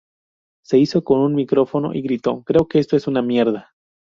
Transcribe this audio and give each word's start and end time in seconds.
Se 0.65 0.79
hizo 0.79 1.03
con 1.03 1.19
un 1.19 1.35
micrófono 1.35 1.93
y 1.93 2.01
gritó 2.01 2.41
"¡Creo 2.43 2.67
que 2.67 2.79
esto 2.79 2.97
es 2.97 3.05
una 3.05 3.21
mierda! 3.21 3.75